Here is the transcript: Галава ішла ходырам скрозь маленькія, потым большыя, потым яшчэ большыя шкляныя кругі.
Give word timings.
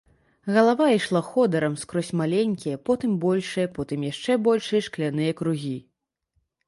Галава 0.53 0.85
ішла 0.93 1.21
ходырам 1.27 1.75
скрозь 1.81 2.09
маленькія, 2.23 2.79
потым 2.91 3.11
большыя, 3.25 3.67
потым 3.79 4.07
яшчэ 4.11 4.39
большыя 4.49 4.81
шкляныя 4.87 5.31
кругі. 5.43 5.77